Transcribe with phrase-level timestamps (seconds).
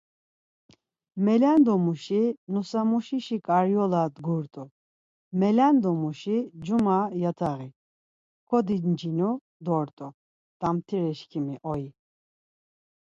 [1.25, 4.63] Melendomuşi nusamuşişi ǩaryola dgurt̆u,
[5.39, 7.69] molendomuşi cuma yataği,
[8.49, 9.29] kodincinu
[9.65, 10.07] dort̆u
[10.59, 11.89] damtireşǩimi oyi!